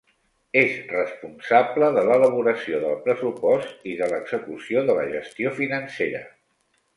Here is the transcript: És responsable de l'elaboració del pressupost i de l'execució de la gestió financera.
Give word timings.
És 0.59 0.71
responsable 0.93 1.89
de 1.97 2.05
l'elaboració 2.07 2.79
del 2.85 2.95
pressupost 3.03 3.85
i 3.93 3.93
de 4.01 4.09
l'execució 4.15 4.83
de 4.89 4.97
la 5.01 5.05
gestió 5.13 5.53
financera. 5.61 6.25